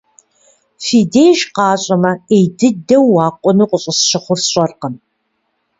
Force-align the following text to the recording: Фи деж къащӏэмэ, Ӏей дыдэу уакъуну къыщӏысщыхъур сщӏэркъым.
Фи 0.83 0.99
деж 1.13 1.39
къащӏэмэ, 1.55 2.11
Ӏей 2.27 2.45
дыдэу 2.57 3.05
уакъуну 3.13 3.69
къыщӏысщыхъур 3.69 4.39
сщӏэркъым. 4.43 4.95